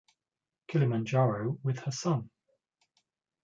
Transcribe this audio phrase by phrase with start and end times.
[0.67, 2.31] Kilimanjaro with her son.